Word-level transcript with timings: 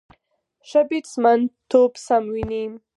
ښه 0.67 0.81
بیټسمېن 0.89 1.41
توپ 1.69 1.91
سم 2.05 2.23
ویني. 2.33 2.63